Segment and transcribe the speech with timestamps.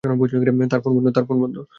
[0.03, 1.37] তার ফোন
[1.41, 1.57] বন্ধ।